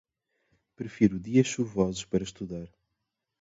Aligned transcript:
Prefiro 0.77 1.19
dias 1.27 1.45
chuvosos 1.53 2.05
para 2.11 2.23
estudar. 2.29 2.69